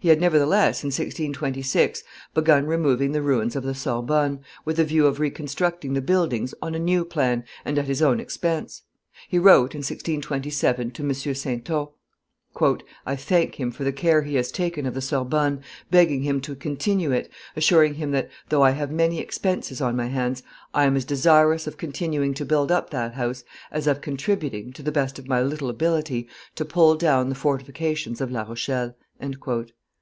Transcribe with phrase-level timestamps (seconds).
[0.00, 2.02] He had, nevertheless, in 1626,
[2.34, 6.74] begun removing the ruins of the Sorbonne, with a view of reconstructing the buildings on
[6.74, 8.82] a new plan and at his own expense.
[9.28, 11.10] He wrote, in 1627, to M.
[11.14, 11.92] Saintot,
[13.06, 15.60] "I thank him for the care he has taken of the Sorbonne,
[15.92, 20.06] begging him to continue it, assuring him that, though I have many expenses on my
[20.06, 20.42] hands,
[20.74, 24.82] I am as desirous of continuing to build up that house as of contributing, to
[24.82, 28.96] the best of my little ability, to pull down the fortifications of La Rochelle."